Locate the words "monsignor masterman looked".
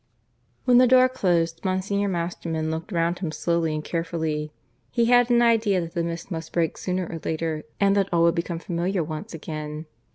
1.63-2.91